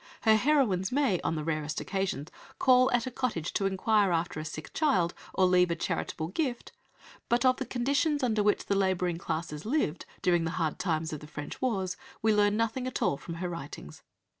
[0.21, 4.45] Her heroines may, on the rarest occasions, call at a cottage to inquire after a
[4.45, 6.71] sick child or leave a charitable gift,
[7.29, 11.19] but of the conditions under which the labouring classes lived, during the hard times of
[11.19, 14.01] the French wars, we learn nothing at all from her writings.